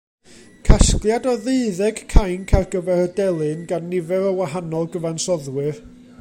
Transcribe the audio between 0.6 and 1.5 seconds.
Casgliad o